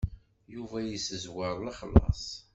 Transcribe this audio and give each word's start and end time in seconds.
Yuba 0.53 0.77
yessezwer 0.81 1.53
lexlaṣ. 1.65 2.23